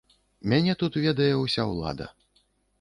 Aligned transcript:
Мяне 0.53 0.73
тут 0.81 0.97
ведае 1.05 1.29
ўся 1.43 1.69
ўлада! 1.75 2.11